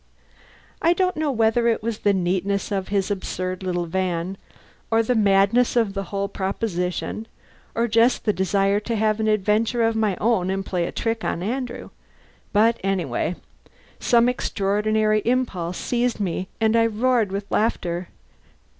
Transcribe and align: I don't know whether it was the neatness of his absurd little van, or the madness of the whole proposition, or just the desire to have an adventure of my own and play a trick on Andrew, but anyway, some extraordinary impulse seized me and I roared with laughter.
I 0.81 0.93
don't 0.93 1.15
know 1.15 1.29
whether 1.31 1.67
it 1.67 1.83
was 1.83 1.99
the 1.99 2.11
neatness 2.11 2.71
of 2.71 2.87
his 2.87 3.11
absurd 3.11 3.61
little 3.61 3.85
van, 3.85 4.35
or 4.89 5.03
the 5.03 5.13
madness 5.13 5.75
of 5.75 5.93
the 5.93 6.05
whole 6.05 6.27
proposition, 6.27 7.27
or 7.75 7.87
just 7.87 8.25
the 8.25 8.33
desire 8.33 8.79
to 8.79 8.95
have 8.95 9.19
an 9.19 9.27
adventure 9.27 9.83
of 9.83 9.95
my 9.95 10.15
own 10.19 10.49
and 10.49 10.65
play 10.65 10.87
a 10.87 10.91
trick 10.91 11.23
on 11.23 11.43
Andrew, 11.43 11.91
but 12.51 12.79
anyway, 12.83 13.35
some 13.99 14.27
extraordinary 14.27 15.19
impulse 15.23 15.77
seized 15.77 16.19
me 16.19 16.47
and 16.59 16.75
I 16.75 16.87
roared 16.87 17.31
with 17.31 17.45
laughter. 17.51 18.07